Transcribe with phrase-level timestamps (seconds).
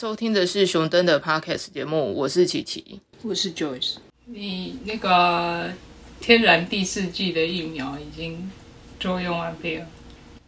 [0.00, 3.96] 收听的是熊登的 Podcast 节目，我是琪琪，我是 Joyce。
[4.24, 5.70] 你那个
[6.22, 8.50] 天然第四季的疫苗已经
[8.98, 9.86] 作用完毕了，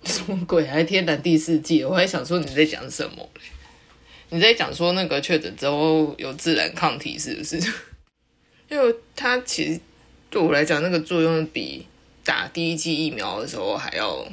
[0.05, 0.67] 什么鬼？
[0.67, 1.85] 还天然第四季？
[1.85, 3.29] 我还想说你在讲什么？
[4.31, 7.57] 你在讲说那个确诊之后有自然抗体是不是？
[8.71, 9.79] 因为它其实
[10.31, 11.87] 对我来讲，那个作用比
[12.25, 14.27] 打第一剂疫苗的时候还要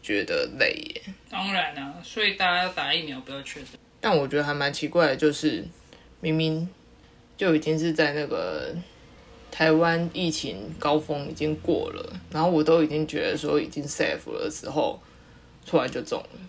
[0.00, 1.02] 觉得累耶。
[1.28, 3.70] 当然啊，所以大家要打疫苗，不要确诊。
[4.00, 5.64] 但我觉得还蛮奇怪的，就是
[6.20, 6.68] 明明
[7.36, 8.74] 就已经是在那个
[9.50, 15.00] 台湾疫情高峰已经过了，然后我都已经觉得说已经 safe 了的时候，
[15.66, 16.40] 突然就中了。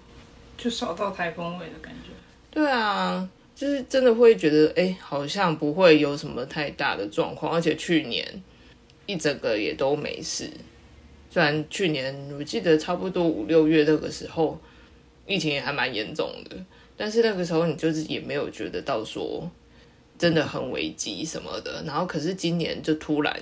[0.58, 2.12] 就少到台风尾的感觉。
[2.52, 8.44] 对啊，就是真的会觉得，哎，好像不会有什么太大的状况，而且去年
[9.08, 10.50] 一整个也都没事。
[11.30, 14.60] 虽然去年我记得差不多五六月那个时候，
[15.26, 16.58] 疫情也还蛮严重的。
[17.02, 19.50] 但是那个时候你就是也没有觉得到说
[20.20, 23.36] 真的很危机什么的，然后可是今年就突然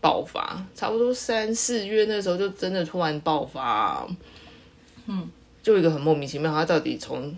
[0.00, 4.08] 爆发，差不多三四月那时候就真的突然爆发，
[5.06, 5.28] 嗯，
[5.62, 7.36] 就一个很莫名其妙，它到底从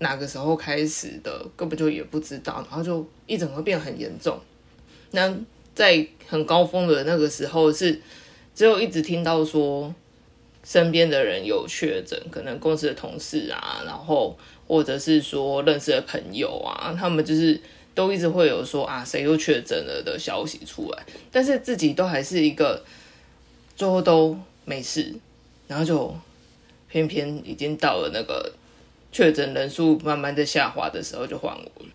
[0.00, 4.38] 哪个时候开始的，根本就也不知道，然后就一整个变很严重。
[5.12, 5.34] 那
[5.74, 7.98] 在很高峰的那个时候是
[8.54, 9.94] 只有一直听到说
[10.70, 14.38] 身边的人有确诊，可能公司的同事啊，然后。
[14.70, 17.60] 或者是说认识的朋友啊，他们就是
[17.92, 22.80] 都一直会有说啊，谁又确诊了的消息出来，但是自己都还是一个
[23.74, 25.12] 最后都没事，
[25.66, 26.16] 然后就
[26.88, 28.52] 偏偏已经到了那个
[29.10, 31.88] 确诊人数慢慢在下滑的时候就换我了，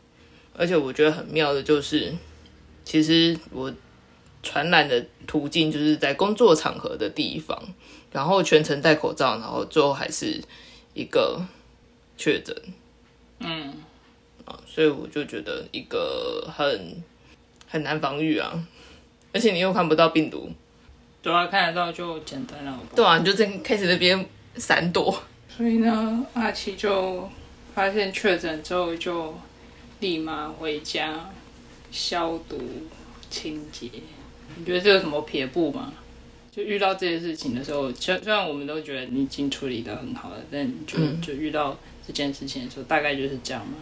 [0.57, 2.13] 而且我觉得很妙的就是，
[2.83, 3.73] 其实我
[4.43, 7.57] 传染的途径就是在工作场合的地方，
[8.15, 10.41] 然后全程戴口罩，然后最后还是
[10.93, 11.41] 一个。
[12.17, 12.55] 确诊，
[13.39, 13.73] 嗯，
[14.45, 17.03] 啊，所以我就觉得一个很
[17.67, 18.65] 很难防御啊，
[19.33, 20.49] 而且你又看不到病毒，
[21.21, 24.25] 对啊，看得到就简单了，对啊，你就在开始那边
[24.55, 27.29] 闪躲，所以呢，阿奇就
[27.73, 29.37] 发现确诊之后就
[29.99, 31.29] 立马回家
[31.91, 32.57] 消毒
[33.29, 33.91] 清洁，
[34.55, 35.91] 你觉得这有什么撇步吗？
[36.55, 41.75] 就遇到这件事情的时候，虽虽然我们都觉得你已经处理的很好了，但就就遇到。
[42.07, 43.77] 这件事情的时候，大概就是这样嘛。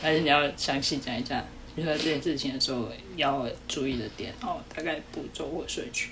[0.00, 6.10] 但是你要详细讲一下，遇到这件事情的时候要注意的点哦，大概步骤或顺序。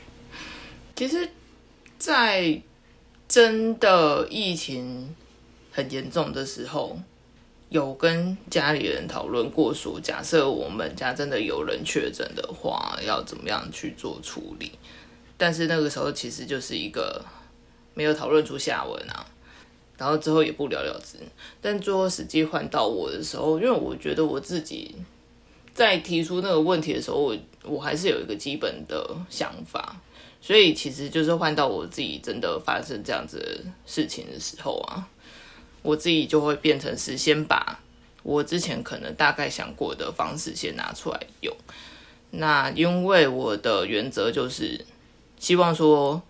[0.96, 1.28] 其实，
[1.98, 2.60] 在
[3.28, 5.14] 真的疫情
[5.70, 6.98] 很严重的时候，
[7.68, 14.72] 有跟家里人讨论过，说假设我们家真的有人确诊的话，要怎么样去做处理。
[15.42, 17.20] 但是那个时候其实就是一个
[17.94, 19.26] 没有讨论出下文啊。
[19.98, 21.18] 然后之后也不了了之，
[21.60, 24.94] 但最后实际换到我的时候，因为我觉得我自己
[25.74, 29.96] 在提出那个问题的时候，我我还是有一个基本的想法，
[30.40, 35.08] 所以其实就是换到我自己真的发生这样子事情的时候啊，
[35.82, 37.80] 我自己就会变成是先把
[38.22, 41.52] 我之前可能大概想过的方式先拿出来用。
[42.30, 44.84] 那因为我的原则就是
[45.42, 46.22] 希望说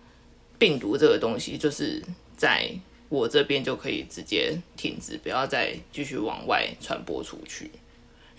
[0.59, 2.03] 病毒这个东西就是
[2.34, 2.73] 在。
[3.12, 7.71] 我这边就可以直接停止，不要再继续往外传播出去，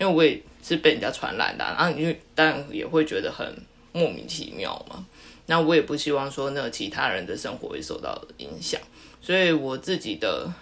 [0.00, 3.46] 因为我也是被人家传染的，然后你就当然也会觉得很
[3.92, 5.06] 莫名其妙嘛。
[5.46, 8.80] 那我也不希望说那其他人的生活会受到影响，
[9.20, 10.52] 所以我自己的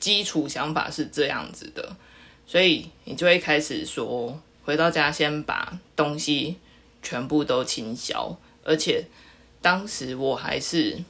[0.00, 1.94] 基础想法是这样子的，
[2.46, 6.56] 所以你就会开始说，回到家先把东西
[7.02, 8.34] 全部都清消，
[8.64, 9.04] 而且
[9.64, 11.02] 当时我还是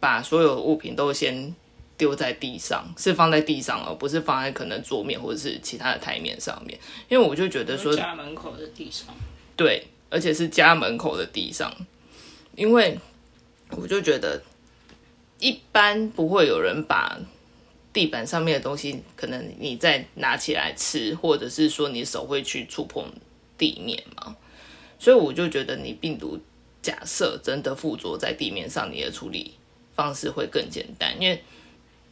[0.00, 1.54] 把所有物品都先。
[1.98, 6.76] 丢在地上是放在地上，而不是放在可能桌面或者是其他的台面上面。
[7.08, 9.14] 因为我就觉得说家门口的地上，
[9.54, 11.72] 对，而且是家门口的地上，
[12.56, 12.98] 因为
[13.70, 14.42] 我就觉得
[15.38, 17.16] 一般不会有人把
[17.92, 23.04] 地板上面的东西，可能你再拿起来吃，或者是说你手会去触碰
[23.56, 24.34] 地面嘛。
[24.98, 26.40] 所以我就觉得你病毒
[26.82, 29.54] 假设真的附着在地面上，你的处理
[29.94, 31.42] 方式会更简单，因为。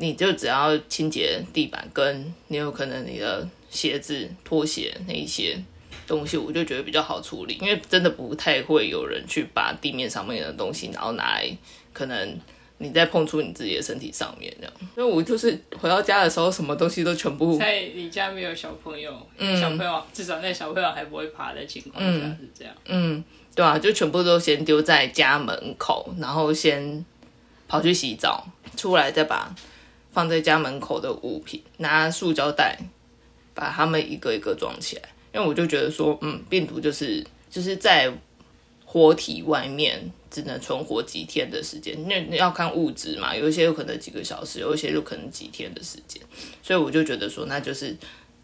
[0.03, 5.55] 你就只要清洁地板，跟你有可能你的鞋子、拖鞋那一些
[6.07, 11.55] 东西，我就觉得比较好处理，因为真的不太会有人去把地面上面的东西，然后拿来
[11.93, 12.35] 可能
[12.79, 14.73] 你再碰触你自己的身体上面这样。
[14.95, 19.13] 所以我就是回到家的时候，什么东西都全部在你家没有小朋友，
[19.61, 22.75] 小朋友至少那小朋友还不会爬的情况下是这样。
[22.87, 23.23] 嗯，
[23.55, 27.05] 对啊，就全部都先丢在家门口，然后先
[27.69, 29.55] 跑去洗澡，出来再把。
[30.13, 32.77] 放在家门口的物品，拿塑胶袋
[33.55, 35.03] 把它们一个一个装起来，
[35.33, 38.13] 因为我就觉得说，嗯，病毒就是就是在
[38.85, 46.21] 活体外面只能存活几天的时间，那要看物质嘛，有一些有可能几个小时，有一些有可能几天的时间，
[46.61, 47.97] 所以我就觉得说，那就是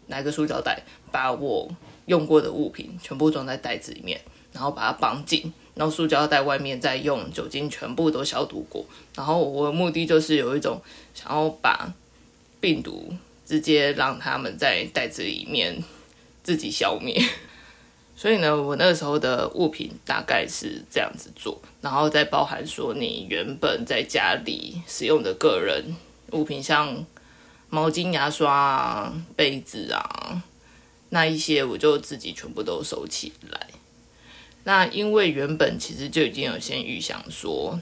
[0.05, 0.81] 拿个塑胶袋，
[1.11, 1.69] 把我
[2.05, 4.21] 用过的物品全部装在袋子里面，
[4.57, 8.83] 然后把它绑紧，然后塑胶袋外面再用酒精全部都消毒过，
[9.13, 10.81] 然后我的目的就是有一种
[11.13, 11.93] 想要把
[12.59, 13.13] 病毒
[13.45, 15.83] 直接让他们在袋子里面
[16.41, 17.23] 自己消灭。
[18.17, 25.95] 所以呢，我那时候的物品大概是这样子做，然后再包含说你原本在家里使用的个人
[26.31, 27.05] 物品，像
[27.69, 30.41] 毛巾、牙刷、杯子啊，
[31.09, 33.67] 那一些我就自己全部都收起来。
[34.67, 37.79] 那因为原本其实就已经有先预想说，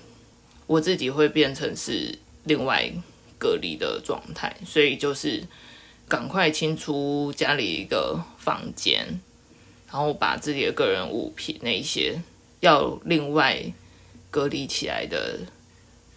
[0.67, 2.91] 我自己会变成是另外
[3.39, 5.43] 隔离的状态，所以就是
[6.07, 9.19] 赶快清出家里一个房间。
[9.87, 12.21] 然后把自己的个人物品那一些
[12.59, 13.63] 要另外
[14.29, 15.39] 隔离起来的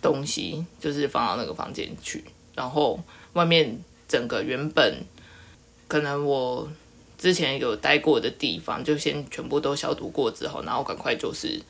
[0.02, 2.24] 东西，就是放到那个房间去。
[2.54, 5.02] 然后外面整个原本
[5.86, 6.70] 可能我
[7.18, 11.60] 之前有待过的地方，就先全部都消毒过之后，然后赶快就是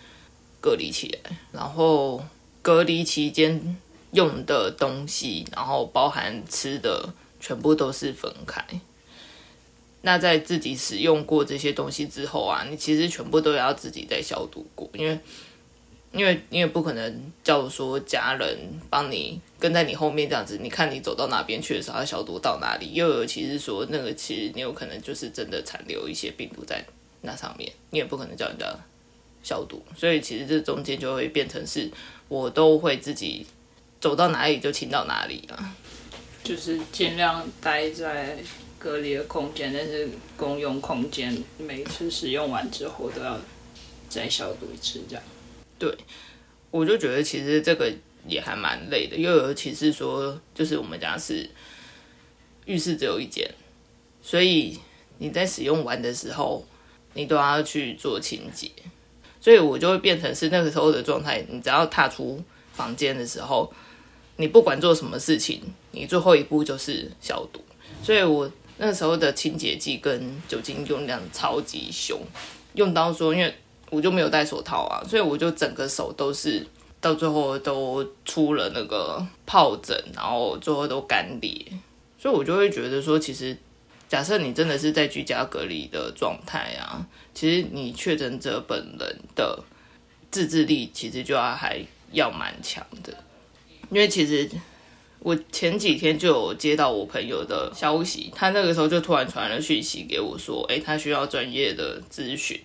[0.60, 1.36] 隔离起来。
[1.50, 2.22] 然后
[2.60, 3.76] 隔离期间
[4.12, 8.62] 用的东西，然后包含吃的，全部都是分开。
[10.02, 15.18] 那在自己使用过这些东西之后啊，你其实全部都要自己再消毒过，因为
[16.12, 18.58] 因为因为不可能叫说家人
[18.88, 26.84] 帮你跟在你后面这样子，你看你走到哪边去的时候要消毒到哪里，又尤其是说那个其实你有可能就是真的残留一些病毒在
[27.22, 28.66] 那上面，你也不可能叫人家
[29.42, 31.90] 消毒，所以其实这中间就会变成是
[32.28, 33.46] 我都会自己
[34.00, 35.76] 走到哪里就清到哪里啊，
[36.42, 38.36] 就是尽量待在。
[38.80, 43.36] 隔离的空间，但是公用空间每次使用完之后都要
[44.08, 45.24] 再消毒一次，这样。
[45.78, 45.96] 对，
[46.70, 47.92] 我就觉得其实这个
[48.26, 51.48] 也还蛮累的，又尤其是说，就是我们家是
[52.66, 53.48] 浴室只有一间，
[54.20, 54.78] 所以
[55.18, 56.66] 你在使用完的时候，
[57.14, 58.70] 你都要去做清洁，
[59.40, 62.42] 所以我就会变成是那个时候的状态，你只要踏出
[62.72, 63.72] 房间的时候，
[64.36, 67.60] 你不管做什么事情，你最后一步就是消毒，
[68.02, 68.50] 所以我。
[68.80, 72.16] 那时候的清洁剂跟酒精用量超级凶，
[72.74, 73.52] 用到说，因为
[73.90, 76.66] 我就没有戴手套啊，所以我就整个手都是
[77.00, 81.66] 到最后都出了那个疱疹，然后最后都干裂，
[82.18, 83.56] 所以我就会觉得说，其实
[84.08, 89.62] 假设你真的是在居家隔离的状态啊，其实你确诊者本人的
[90.30, 91.80] 自制力其实就要还
[92.12, 93.12] 要蛮强的，
[93.90, 94.48] 因为其实。
[95.20, 102.56] 我前几天就有接到我朋友的消息，他那个时候就突然传了讯息给我，说：“哎，他需要专业的咨询。”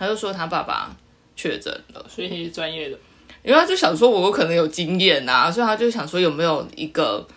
[0.00, 0.96] 他就说他爸爸
[1.36, 2.98] 确诊了，所以你是专业的，
[3.44, 7.28] 因为他就想说我可能有经验啊，所以他就想说有没有一个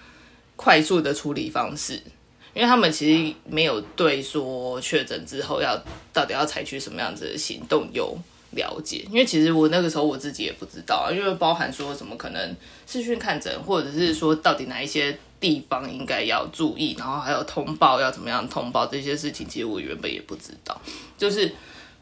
[0.56, 2.02] 快速的处理方式，
[2.54, 5.78] 因为他们其实没有对说确诊之后要
[6.14, 8.18] 到底要采取什么样子的行动有。
[8.56, 12.56] 了解，因为其实我那个时候我自己也不知道啊，因为包含说什么可能
[12.86, 20.80] 视讯看诊，或者是说到底哪一些地方应该要注意，然后还有通报要怎么样通报这些事情，其实我原本也不知道。
[21.18, 21.52] 就是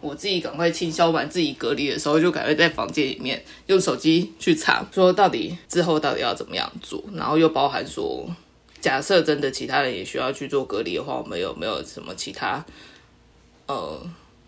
[0.02, 8.28] 我自己赶快清消完自己隔离的时候，就赶快在房间里面用手机去查，说到底之后到底要怎么样做，然后又包含说，
[8.82, 12.66] 假设真的其他人也需要去做隔离的话，我们有没有什么其他
[13.68, 14.02] 呃？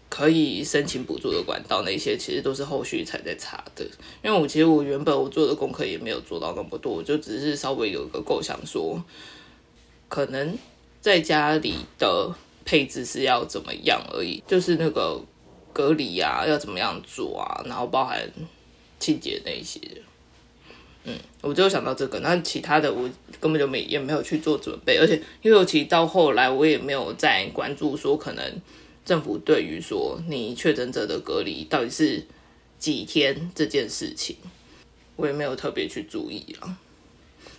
[0.10, 3.84] 可以申请补助的管道，那些其实都是后续才在查的。
[4.24, 9.04] 因为我其实我原本我做的功课也没有做到那么多，我就只是稍微有一个构想，说
[10.08, 10.56] 可能
[11.02, 12.32] 在家里的
[12.64, 15.20] 配置是要怎么样而已，就是那个
[15.74, 18.32] 隔离啊要怎么样做啊，然后包含
[19.00, 19.80] 清洁那一些。
[21.04, 23.10] 嗯，我就想到这个，那其他的我
[23.42, 28.62] 根本就没也没有去做准备，而且因为其实到后来我也没有再关注说可能。
[29.06, 32.26] 政府对于说你确诊者的隔离到底是
[32.80, 34.38] 几天这件事情，
[35.18, 36.78] 我也没有特别去注意啊。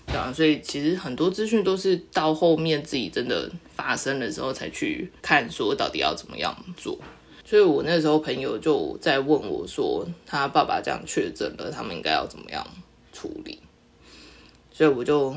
[0.07, 6.99] 对啊，所以其实很多资讯都是到后面自己真的发生的时候才去看，说到底要怎么样做。
[7.45, 12.67] 所以我那时候朋友就在问我说，他爸爸这样确诊了，他们应该要怎么样
[13.13, 13.61] 处理？
[14.73, 15.35] 所以我就。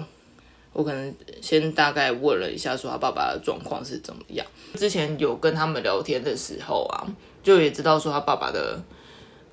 [0.73, 1.11] 我可能
[1.41, 4.45] 先大概问了一下，说他爸爸的状况是怎么样。
[4.75, 7.01] 之前有跟他们聊天的时候啊，
[7.41, 8.79] 就也知道说他爸爸的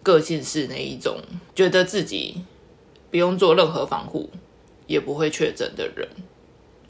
[0.02, 1.16] 个性是那一种，
[1.54, 2.44] 觉得自己
[3.10, 4.28] 不用做任何防护
[4.86, 6.06] 也不会确诊的人。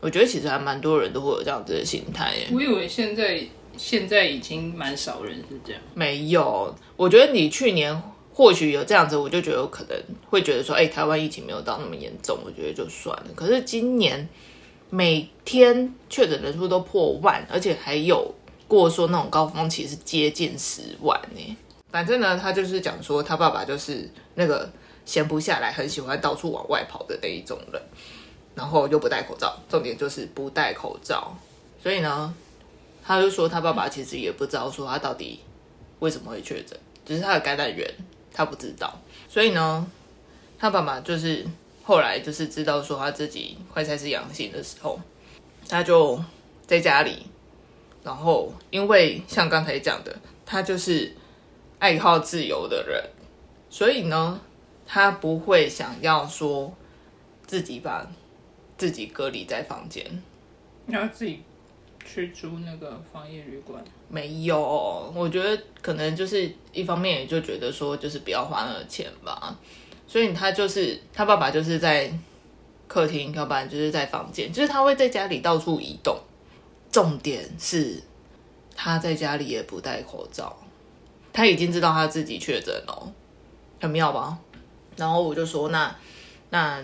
[0.00, 2.49] 我觉得其实还蛮多人都会有这样子的心态耶。
[2.52, 3.40] 我以为现在
[3.76, 5.81] 现在已经蛮少人是这样。
[5.95, 8.02] 没有，我觉得你去年
[8.33, 9.97] 或许有这样子，我就觉得有可能
[10.28, 13.26] 会觉得说，哎、台湾疫情没有到那么严重，我觉得就算了。
[13.35, 14.28] 可是今年
[14.90, 18.35] 每天确诊人数都破万，而且还有
[18.66, 21.57] 过说那种高峰期是接近十万呢。
[21.90, 24.69] 反正呢，他就是讲说他爸爸就是那个
[25.04, 27.81] 闲不下来，很喜欢到处往外跑的那一种人，
[28.57, 31.37] 然后又不戴口罩，重点就是不戴口罩。
[31.81, 32.35] 所以呢，
[33.06, 35.40] 他就说他爸爸其实也不知道说他到底
[35.99, 37.88] 为什么会确诊，只是他的感染源
[38.32, 38.99] 他不知道。
[39.28, 39.87] 所以呢，
[40.58, 41.44] 他爸爸就是
[41.82, 44.99] 后来就是知道说他自己快筛是阳性的时候，
[45.68, 46.23] 他就
[46.66, 47.26] 在家里，
[48.02, 51.14] 然后因为像刚才讲的，他就是
[51.78, 53.04] 爱好自由的人，
[53.68, 54.40] 所以呢，
[54.87, 56.73] 他不会想要说
[57.46, 58.11] 自己把
[58.78, 60.23] 自己隔离在房间。
[60.87, 61.42] 你要自己
[62.04, 69.58] 去租那个防疫旅馆，没有，我觉得可能就是一方面也就觉得说，就是不要花那个钱吧。
[70.06, 72.12] 所以他就是他爸爸就是在
[72.87, 76.16] 客厅，要不然就是在房间，就是他会在家里到处移动。
[76.92, 78.00] 重点是
[78.76, 80.56] 他在家里也不戴口罩，
[81.32, 83.12] 他已经知道他自己确诊了，
[83.80, 84.38] 很妙吧？
[84.96, 85.92] 然后我就说，那
[86.50, 86.80] 那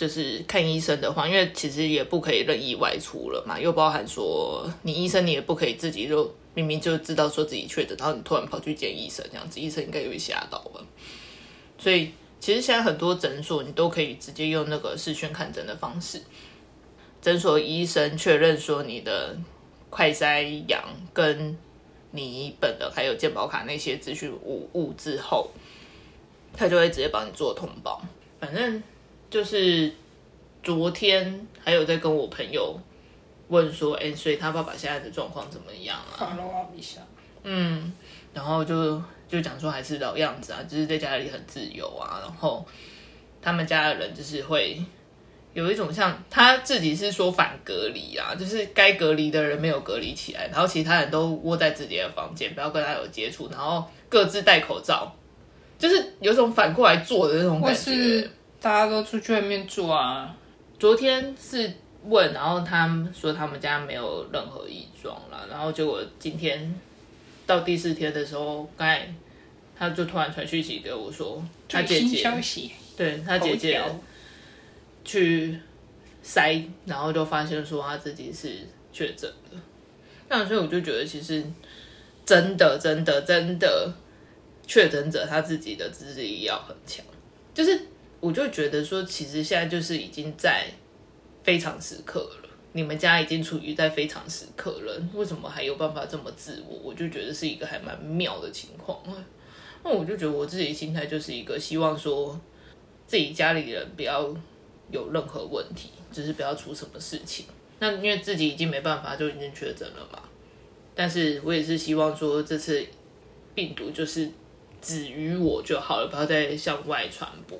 [0.00, 10.80] 就是看医生的话，因为其实也不可以任意外出了嘛，又包含说你医生你也不可以自己就明明就知道说自己确诊，然后你突然跑去见医生这样子，医生应该也会吓到吧。
[11.78, 16.22] 所以其实现在很多诊所你都可以直接用那个视讯看诊的方式，
[17.20, 19.36] 诊所医生确认说你的
[19.90, 21.54] 快筛阳跟
[22.12, 25.50] 你本的还有健保卡那些资讯无误之后，
[26.56, 28.02] 他就会直接帮你做通报。
[28.40, 28.82] 反正
[29.30, 29.92] 就是
[30.60, 32.76] 昨天还有在跟我朋友
[33.48, 36.36] 问说，哎、所以他爸爸现在的状况怎么样啊？
[37.44, 37.92] 嗯，
[38.34, 42.66] 然后就就讲说还是老样子啊，就是在家里很自由啊，然后
[43.40, 44.84] 他们家的人就是会
[45.54, 55.12] 有一种像他自己是说反隔离啊，就是该隔离的人没有隔离起来，然后其他人都窝在自己的房间，不要跟他有接触，然后各自戴口罩，
[55.78, 58.30] 就是有种反过来做的那种感觉是。
[58.60, 60.36] 大家都出去外面住啊，
[60.78, 61.72] 昨天是
[62.04, 66.74] 问，然后他们说他们家没有任何异状啦，然后结果今天
[67.46, 69.10] 到第四天的时候，刚才
[69.78, 73.82] 他就突然传讯息给我说，他姐姐消息，对他姐姐
[75.02, 75.58] 去
[76.22, 78.58] 筛，然后就发现说他自己是
[78.92, 79.56] 确诊的。
[80.28, 81.42] 那所以我就觉得，其实
[82.26, 83.92] 真的、真的、真的，
[84.66, 87.02] 确诊者他自己的自制力要很强。
[87.52, 87.80] 就是
[88.20, 90.66] 我就觉得说，其实现在就是已经在
[91.42, 96.78] 非常时刻了，你们家已经处于在非常时刻了，为什么还有办法这么自我？
[96.84, 99.02] 我就觉得是一个还蛮妙的情况。
[99.82, 102.38] 那我就觉得我自己心态就是一个希望说，
[103.06, 104.28] 自己家里人不要
[104.90, 107.46] 有任何问题，只是不要出什么事情。
[107.78, 110.22] 那因为自己已经没办法，就已经确诊了嘛。
[110.94, 112.84] 但是我也是希望说，这次
[113.54, 114.30] 病毒就是
[114.80, 117.58] 止于我就好了，不要再向外传播。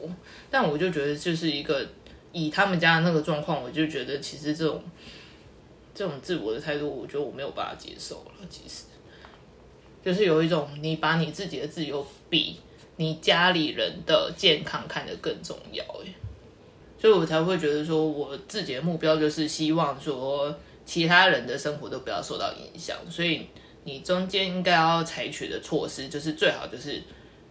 [0.50, 1.86] 但我就觉得，就是一个
[2.32, 4.82] 以他们家的那个状况，我就觉得其实这种
[5.94, 8.32] 这种自我的态度，我觉得我没有办法接受了。
[8.48, 8.84] 其实
[10.02, 12.56] 就是有一种你把你自己的自由比
[12.96, 15.84] 你家里人的健康看得更重要，
[16.98, 23.46] 所以我才会觉得说，我自己的目标就是希望说，其他人的生活都不要受到影响，所以
[23.90, 27.02] 你中间应该要采取的措施，就是最好就是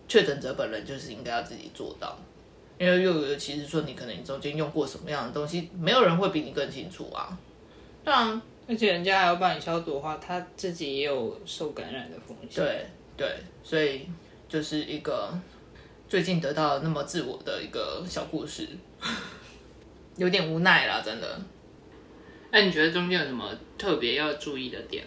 [0.08, 2.18] 确诊者本人就是应该要自己做到，
[2.78, 7.38] 因为又尤其是说你可能你中间用过什么样的东西，没有人会比你更清楚啊。
[8.06, 12.64] 对啊，而且人家还要帮你消毒的话，他自己也有受感染的风险。
[12.64, 12.86] 对
[13.18, 14.08] 对，所以
[14.48, 15.38] 就是一个
[16.08, 18.66] 最近得到那么自我的一个小故事，
[20.16, 21.42] 有点无奈啦，真的。
[22.52, 25.04] 那你觉得中间有什么特别要注意的点？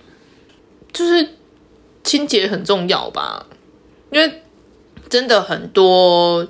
[0.93, 1.29] 就是
[2.05, 3.47] 清洁很重要吧，
[4.11, 4.43] 因为
[5.09, 6.47] 真的很多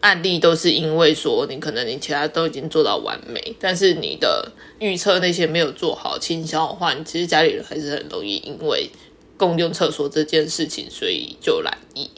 [0.00, 8.90] 案例都是因为说你可能你其他都已经做到完美，但是你的预测那些没有做好清消的话，你其实家里人还是很容易因为
[9.36, 12.10] 共用厕所这件事情，所以就染疫。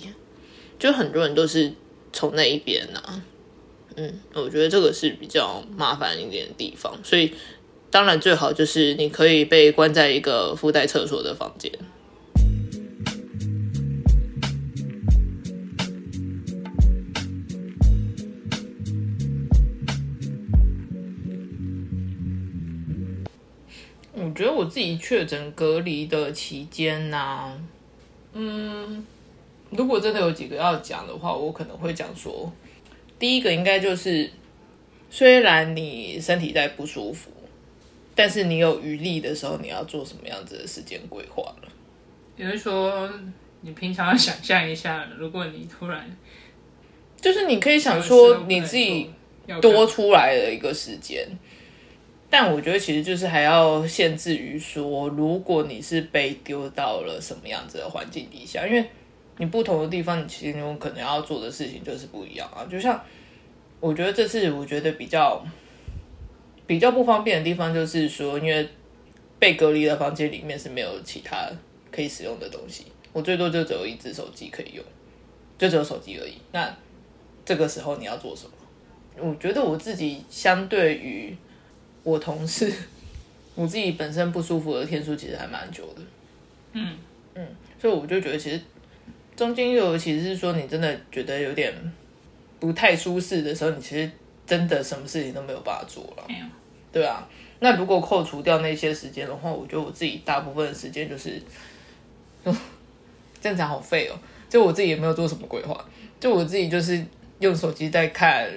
[0.78, 1.72] 就很多人都是
[2.12, 3.22] 从那一边啊，
[3.96, 7.32] 嗯，我觉得这个是比较麻烦一点的地方，所以
[7.94, 11.70] 当然最好就是你可以被关在一个附带厕所的房间。
[24.12, 27.52] 我觉得我自己确诊隔离的期间呢、
[28.32, 29.06] 嗯，
[29.70, 32.52] 如果真的有几个要讲的话，我可能会讲说，
[33.20, 34.28] 第一个应该就是，
[35.08, 37.30] 虽然你身体在不舒服，
[38.14, 41.68] 但是你有余力的时候，你要做什么样子的时间规划了？
[42.36, 43.10] 也就是说，
[43.62, 46.04] 你平常要想象一下，如果你突然
[47.20, 49.10] 就是你可以想说你自己
[49.60, 51.26] 多出来的一个时间。
[52.30, 58.84] 但我觉得其实就是还要限制于说，如果你是被丢到了什么样子的环境底下，因为
[59.38, 62.66] 你不同的地方，你其实有可能要做的事情就是不一样啊。
[62.68, 63.00] 就像
[63.78, 65.46] 我觉得这次我觉得比较
[66.66, 68.68] 比较不方便的地方，就是说，因为
[69.38, 71.48] 被隔离的房间里面是没有其他
[71.90, 74.84] 可以使用的东西，我最多就只有一只手机可以用，
[75.58, 76.34] 就只有手机而已。
[76.52, 76.74] 那
[77.44, 78.52] 这个时候你要做什么？
[79.16, 81.36] 我觉得我自己相对于
[82.02, 82.72] 我同事，
[83.54, 86.02] 我自己本身不舒服的天数其实还蛮久的。
[86.72, 86.96] 嗯
[87.34, 87.46] 嗯，
[87.80, 88.60] 所以我就觉得其实
[89.36, 91.72] 中间又尤其是说你真的觉得有点
[92.58, 94.10] 不太舒适的时候，你其实
[94.46, 96.24] 真的什么事情都没有办法做了。
[96.92, 97.26] 对啊，
[97.60, 101.42] 那如果扣除掉那些时间的话，我觉得我自己大部分的时间就是，
[103.40, 104.18] 这样讲好废哦。
[104.48, 105.84] 就我自己也没有做什么规划，
[106.20, 107.04] 就我自己就是
[107.40, 108.48] 用手机在看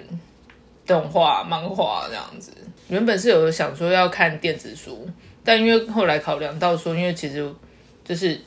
[0.86, 2.52] 动画、漫画这样子。
[2.88, 5.10] 原本是有想说要看电子书，
[5.44, 7.52] 但因为后来考量到说，因为其实
[8.06, 8.40] 就是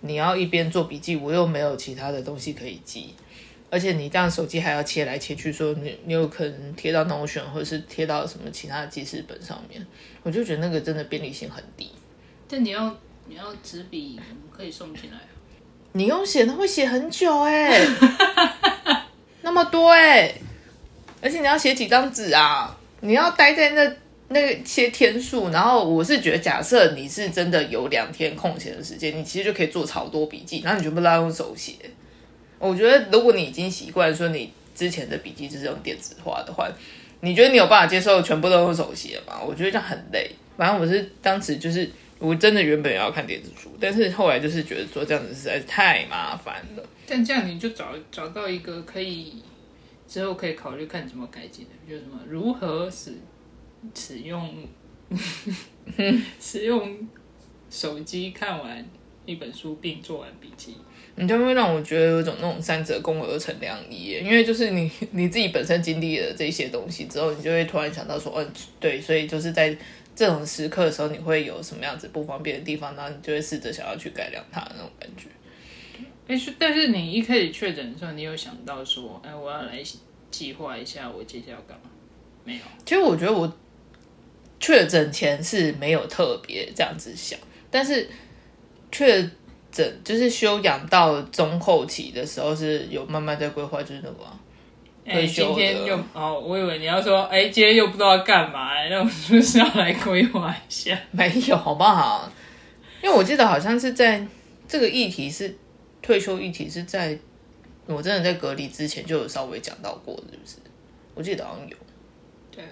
[0.00, 3.14] 你要一边做笔记，我又没有其他的东西可以记，
[3.70, 9.84] 而且你这样手机还要切来切去，说你你有可能贴到 Notion 或者是贴到什么其他的记事本上面，
[10.22, 11.90] 我就觉得那个真的便利性很低。
[12.48, 12.96] 但你要
[13.26, 14.18] 你要纸笔，
[14.50, 15.28] 可以送进来啊。
[15.92, 17.78] 你用写的会写很久哎、
[19.42, 20.32] 那么多哎、
[21.20, 22.78] 而且你要写几张纸啊？
[23.00, 23.96] 你要待在那
[24.28, 31.74] 那些天数，然后我是觉得，假设你是真的有两天空闲的时间，你其实就可以做超多笔记，然后你全部都要用手写。
[32.58, 36.68] 我觉得，如果你已经习惯说你之前的笔记就是用电子化的话，
[37.20, 39.40] 你觉得你有办法接受全部都用手写吗？
[39.44, 40.30] 我觉得这样很累。
[40.56, 46.82] 反正我是当时就是我真的原本也要看电子书，但是后来就是觉得说这样子实在是太麻烦了。
[47.06, 49.42] 但这样你就找找到一个可以
[50.08, 53.12] 之后可以考虑看怎么改进的，就什么如何使
[53.94, 54.66] 使用
[56.40, 57.08] 使用
[57.70, 58.84] 手机看完
[59.32, 60.76] 一本书并做完笔记。
[61.16, 69.76] 你就会让我觉得有一种那种三者共而成良医耶，因为就是你 你自己本身经历了这些东西之后，你就会突然想到说，嗯，对，所以就是在
[70.14, 75.26] 这种时刻的时候，你会有什么样子不方便的地方，然后你就会试着想要去改良它的那种感觉。
[76.58, 79.82] 但是你一开始确诊的时候，你有想到说，哎、我要来
[80.30, 81.90] 计划一下我接下来要干嘛？
[82.44, 82.60] 没有。
[82.84, 83.52] 其实我觉得我
[84.60, 87.36] 确诊前是没有特别这样子想，
[87.70, 88.08] 但是
[88.90, 89.30] 确
[89.70, 94.38] 诊就是休养到中后期的时候是有慢慢在规划，就是那个啊、
[95.04, 100.98] 哎、退休的今天又哦，我以为你要说，哎、今天又不知道干嘛、 那我是不是要来规划一下？
[101.12, 102.30] 没有，好不好？
[103.02, 104.26] 因为我记得好像是在
[104.66, 105.56] 这个议题是
[106.02, 107.16] 退休议题是在
[107.86, 110.56] 我真的在隔离之前就有稍微讲到过，是不是？
[111.14, 111.76] 我记得好像有。
[112.50, 112.64] 对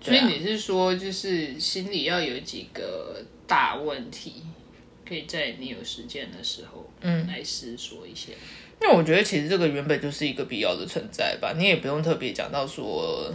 [0.00, 4.42] 所以你是说，就是心里要有几个大问题，
[5.06, 8.32] 可以在你有时间的时候，嗯，来思索一下。
[8.80, 13.32] 因为我觉得其实这个原本就是一个必要的存在吧，你也不用特别讲到说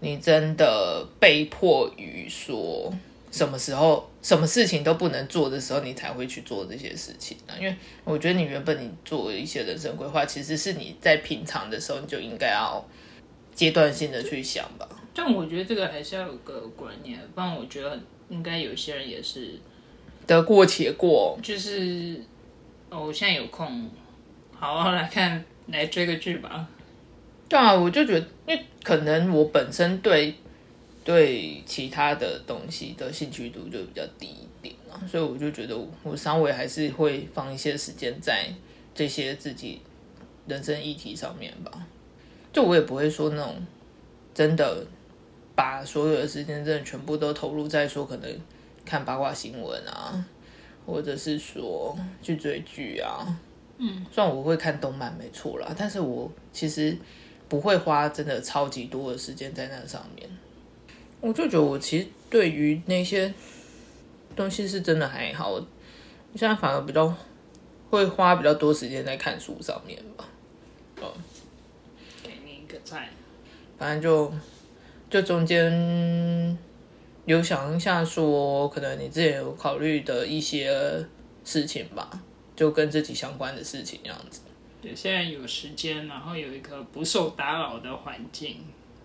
[0.00, 2.92] 你真的被迫于说
[3.30, 7.54] 什么时候什么事情都不能做的时候，你才会去做这些事情啊。
[7.58, 12.84] 因为我觉得你原本你做一些人生规划，其实是你在平常的时候你就应该要
[13.54, 14.88] 阶段性的去想吧。
[15.14, 19.60] 但我觉得这个还是要有个观念，不然我觉得应该有些人也是，
[20.26, 22.20] 得过且过，就是
[22.90, 23.88] 哦，我现在有空，
[24.54, 26.66] 好好，来看来追个剧吧。
[27.48, 30.34] 对啊，我就觉得，因为可能我本身对
[31.04, 38.46] 对其他的东西的兴趣度就比较低一点啊，所以我就觉得我我稍微还是会放一些时间在
[38.94, 39.80] 这些自己
[40.46, 41.70] 人生议题上面吧。
[42.52, 43.56] 就我也不会说那种
[44.32, 44.86] 真的
[45.54, 48.30] 把所有的时间真的全部都投入在说可能
[48.84, 50.24] 看八卦新闻啊，
[50.86, 53.26] 或者是说去追剧啊。
[53.78, 56.96] 嗯，虽然我会看动漫没错啦，但是我其实
[57.48, 60.28] 不会花真的超级多的时间在那上面。
[61.20, 63.32] 我就觉得我其实对于那些
[64.36, 65.66] 东西是真的还好，我
[66.36, 67.12] 现在反而比较
[67.90, 70.24] 会花比较多时间在看书上面吧。
[72.22, 73.08] 给你一个赞。
[73.76, 74.32] 反正就
[75.10, 76.56] 就中间
[77.26, 80.70] 有想一下说，可能你之前有考虑的一些
[81.42, 82.10] 事情吧，
[82.54, 84.42] 就跟自己相关的事情这样子。
[84.82, 88.58] 对，现在有时间，然后有一个不受打扰的环境，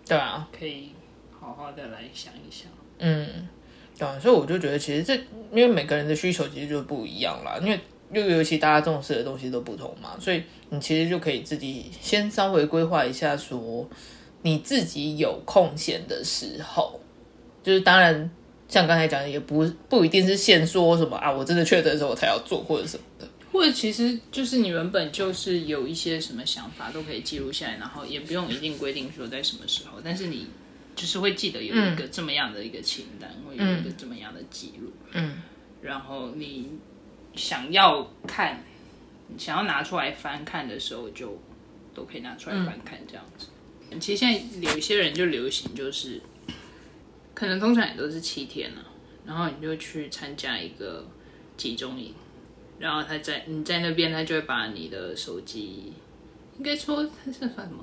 [0.06, 0.90] 对啊，可以
[1.30, 2.68] 好好的来想一想。
[2.98, 3.48] 嗯，
[3.98, 5.14] 对啊，所以我就觉得其实这
[5.50, 7.80] 因为每个人的需求其实就不一样啦，因为
[8.12, 13.88] 又尤其大家重视的东西都不同嘛，所以你其实就可以自己先稍微规划一下，说
[14.42, 16.99] 你自己有空闲的时候，
[17.62, 18.30] 就是当然
[18.68, 23.28] 像刚才讲的，也不不一定是现说什么啊，我真的确诊的时候我才要做或者什么的。
[23.52, 30.46] 或者其实就是你原本就是有一些什么想法都可以记录下来，然后也不用一定规定说在什么时候，但是你
[30.94, 35.38] 就是会记得有一个这么样的一个清单，会有一个这么样的记录，嗯，
[35.82, 36.68] 然后你
[37.34, 38.62] 想要看，
[39.36, 41.36] 想要拿出来翻看的时候，就
[41.92, 43.48] 都可以拿出来翻看这样子。
[43.98, 46.20] 其实现在有一些人就流行就是，
[47.40, 48.84] 可能通常也都是七天了、
[49.24, 51.08] 然后你就去参加一个
[51.56, 52.14] 集中营。
[52.78, 55.90] 然后他在你在那边，他就会把你的手机，
[56.58, 57.82] 应该说他是算什么？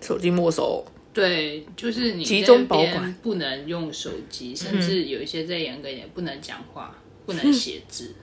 [0.00, 8.14] 手机没收，对，就是你集中保管不能用手机，甚至有一些再严格一点，不能讲话，不能写字，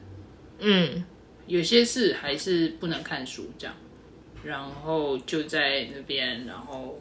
[0.59, 1.03] 嗯，
[1.45, 3.75] 有些事还是不能看书这样。
[4.45, 6.97] 然后就在那边，然后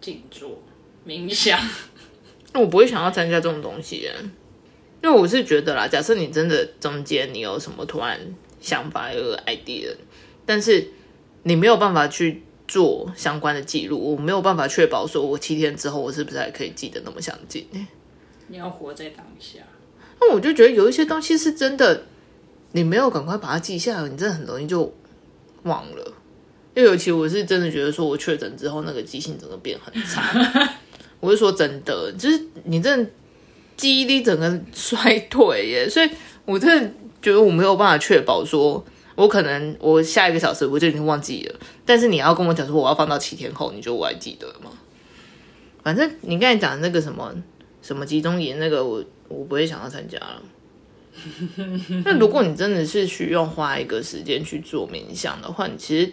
[0.00, 0.62] 静坐
[1.06, 1.60] 冥想。
[2.52, 4.08] 那我不会想要参加这种东西，
[5.02, 8.20] 因为我是觉得啦，假设你真的中间你有什么突然
[8.60, 9.94] 想法有个 idea，
[10.44, 10.88] 但是
[11.44, 17.66] 你没有办法去做相关的记录，我没有办法确保说我七天之后我是不是还可以记得那么详尽。
[18.48, 19.60] 你要活在当下。
[20.20, 22.02] 那我就觉得有一些东西是真的，
[22.72, 24.92] 你没有赶快把它记下来，你真的很容易就
[25.62, 26.12] 忘了。
[26.74, 30.76] 因为尤其我是真的觉得说，我确诊之后那个记性整个变很差。
[31.20, 33.10] 我是说真的，就是你真的
[33.76, 36.10] 记忆力整个衰退耶， 所以
[36.44, 36.90] 我真的
[37.22, 44.70] 觉得我没有办法确保说，我可能我下一个小时我就已经忘记了，但是你要跟我讲说我要放到七天后，你觉得我还记得吗？
[45.82, 47.34] 反正你刚才讲的那个什么
[47.80, 50.42] 什么集中营那个我，我不会想要参加了。
[52.04, 56.12] 那如果你真的是需要花一个时间去做冥想的话，你其实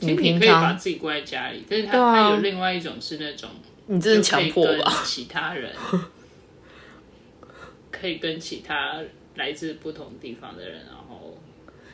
[0.00, 3.50] 其实平你可以把常自己关在家里，但是它、对啊它有另外一种是那种
[3.86, 5.02] 你真的强迫吧？
[5.04, 5.70] 其他人
[7.90, 8.98] 可以跟其他
[9.36, 11.38] 来自不同地方的人，然后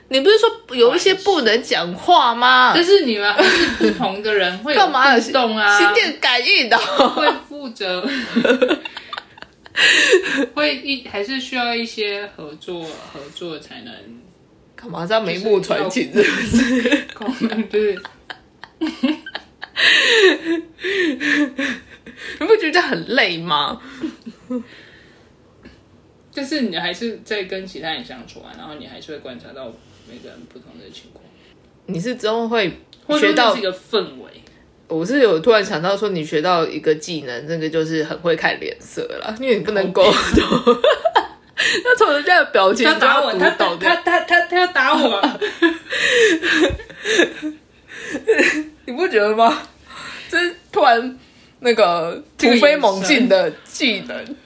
[0.08, 2.74] 你不是说有一些不能讲话吗？
[2.76, 6.76] 就是你们还是不同的人会有干嘛有互动啊，心电感应的？
[6.78, 8.08] 会负责，
[10.54, 13.94] 会一还是需要一些合作合作才能
[14.76, 16.12] 干嘛这样眉目传情？
[16.12, 17.26] 是不
[17.70, 18.02] 是
[22.40, 23.80] 你不觉得很累吗？
[26.32, 29.66] 就是你还是在跟其他人相处啊，然后你还是会观察到
[30.08, 31.24] 每个人不同的情况，
[31.86, 32.72] 你是之后会
[33.18, 34.30] 学到一个氛围。
[34.86, 40.12] 我是有突然想到说，你学到一个技能，那个就是很会看脸色了，因为你不能沟通。
[41.84, 45.20] 那从人家的表情就他打我，要他读懂的，他他他他要打我，
[48.86, 49.60] 你不觉得吗？
[50.30, 51.18] 这是突然
[51.58, 54.36] 那个突飞猛进的技能。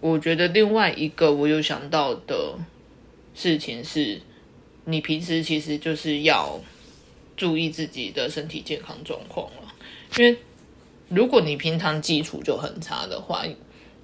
[0.00, 2.58] 我觉得另外一个我有想到的
[3.34, 4.20] 事情是，
[4.86, 6.60] 你平时其实就是要
[7.36, 9.72] 注意自己的身体健康状况了，
[10.18, 10.36] 因为
[11.08, 13.44] 如果你平常基础就很差的话，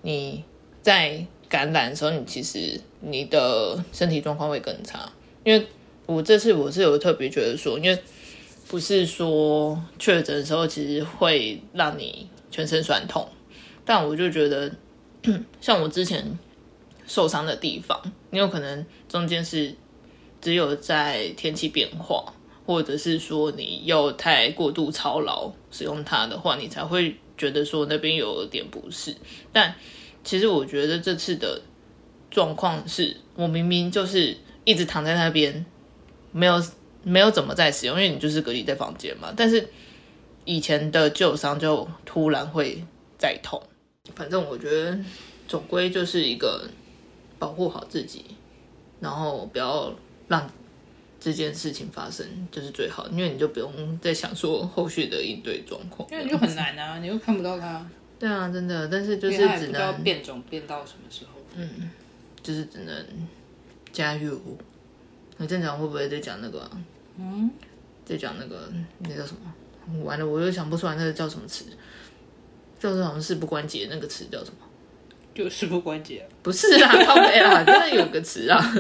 [0.02, 0.44] 你
[0.80, 5.10] 在感染的时候，你其实你的身体状况会更差。
[5.42, 5.66] 因为
[6.06, 7.98] 我这次我是有特别觉得说，因为
[8.68, 13.28] 不是说确诊的时候其实会让你全身酸痛，
[13.84, 14.70] 但我就觉得。
[15.60, 16.38] 像我之前
[17.04, 18.00] 受伤的地方，
[18.30, 19.74] 你有可能中间是
[20.40, 22.32] 只有在天气变化，
[22.64, 29.14] 或者是说你又太过度操劳使用它的话，你才会觉得说那边有点不适。
[29.52, 29.74] 但
[30.22, 31.60] 其实我觉得这次的
[32.30, 35.66] 状况是我明明就是一直躺在那边，
[36.30, 36.62] 没有
[37.08, 39.32] 没有怎么在使用，因为你就是隔离在房间嘛。
[39.36, 39.68] 但是
[40.44, 42.84] 以前的旧伤就突然会
[43.16, 43.62] 再痛。
[44.14, 44.98] 反正我觉得
[45.46, 46.68] 总归就是一个
[47.38, 48.24] 保护好自己，
[49.00, 49.94] 然后不要
[50.28, 50.50] 让
[51.20, 56.08] 这件事情发生，就是最好，因为你就不用再想说后续的应对状况。
[56.10, 57.86] 因为你就很难啊，你又看不到它，
[58.18, 61.40] 对啊，真的，但是就就是是只不知道能变种变到什么时候。
[61.56, 61.90] 嗯
[62.40, 63.06] 就是只能
[63.92, 64.40] 加油。
[65.36, 66.70] 你正常会不会在讲那个、啊？
[67.18, 67.50] 嗯，
[68.04, 70.04] 在讲那个那叫什么？
[70.04, 71.64] 完了，我又想不出来那个叫什么词。
[72.78, 74.56] 就是好像事不关己的那个词叫什么？
[75.34, 78.74] 就事不关己啊，不是啦，靠背啦，真的有个词啊，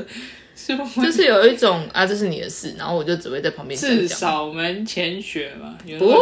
[0.54, 4.18] 事不就是有一种啊，这是你的事，然后我就只会在旁边这样至讲。
[4.18, 6.14] 扫门前雪嘛，不不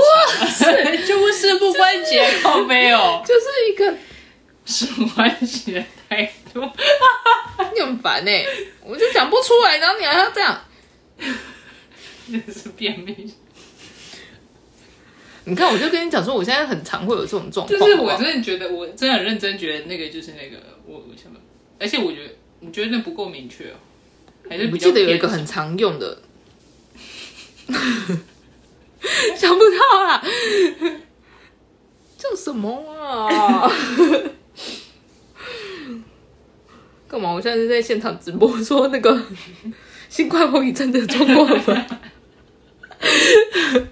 [0.46, 3.94] 是，就事不关己，靠背哦，就是一个
[4.64, 6.60] 事不关己的态度。
[7.74, 8.30] 你很烦呢、
[8.84, 10.58] 我就讲不出来，然后你还要这样。
[12.28, 13.32] 那 是便秘，
[15.44, 17.78] 你看，我就跟你讲说，我现在很常会有这种状况。
[17.78, 21.38] 就是我真的觉得，我真的很认真觉得那个就是那个我我什么，
[21.78, 23.76] 而且我觉得你觉得那不够明确哦，
[24.48, 26.20] 还是我记得有一个很常用的，
[29.36, 30.24] 想不到啦，
[32.18, 33.70] 叫什么啊？
[37.08, 37.32] 干嘛？
[37.32, 39.22] 我现在是在现场直播说那个
[40.08, 41.86] 新冠后遗症的状况吗？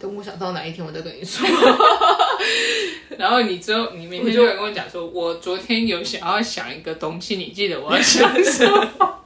[0.00, 1.44] 等我想到哪一天，我再跟你说。
[3.18, 9.24] 然后你之后，你明天就就会跟我讲说，我昨天有想要想一个东西，你记得我要想什么？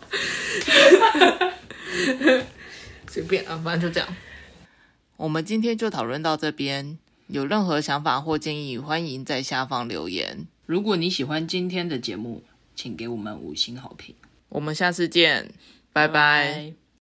[3.06, 4.08] 随便啊，反正就这样。
[5.18, 10.46] 我们今天就讨论到这边，有任何想法或建议，欢迎在下方留言。
[10.64, 12.42] 如果你喜欢今天的节目，
[12.74, 14.14] 请给我们五星好评，
[14.48, 15.52] 我们下次见，
[15.92, 16.72] 拜拜拜